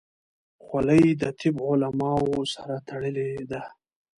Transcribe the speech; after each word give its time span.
خولۍ 0.63 1.05
د 1.21 1.23
طب 1.39 1.55
علماو 1.69 2.29
سره 2.53 2.75
تړلې 2.87 3.31
ده. 3.51 3.63